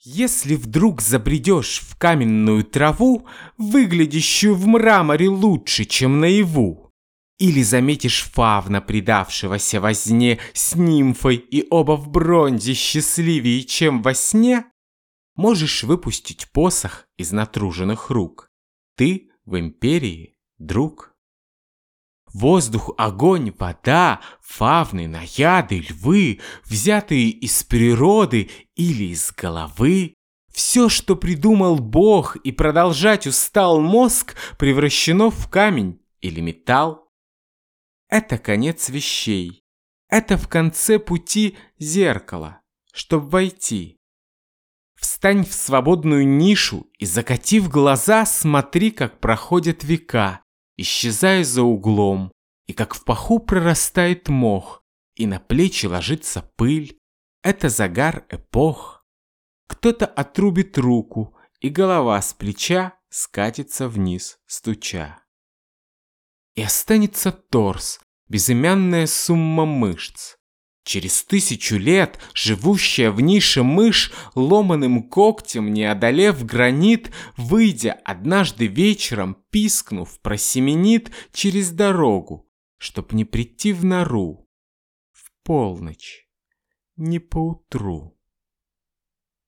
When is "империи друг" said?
19.58-21.14